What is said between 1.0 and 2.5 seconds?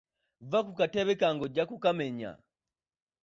kange ojja kukamenya.